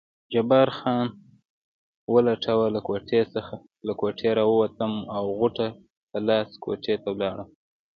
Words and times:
جبار 0.33 0.69
خان 0.77 1.07
ولټوه، 2.13 2.65
له 3.87 3.91
کوټې 3.99 4.29
راووتم 4.39 4.93
او 5.15 5.23
غوټه 5.37 5.67
په 6.09 6.17
لاس 6.27 6.49
کوټې 6.63 6.95
ته 7.01 7.09
ولاړم. 7.13 7.49